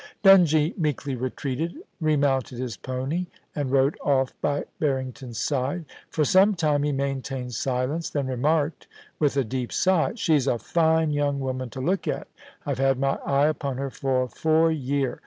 [0.23, 5.85] Dungie meekly retreated, remounted his pony, and rode off by Barrington's side.
[6.09, 8.87] For some time he maintained silence, then remarked,
[9.19, 12.27] with a deep sigh:* She's a fine young woman to look at
[12.65, 15.19] I've had my eye upon her for four year.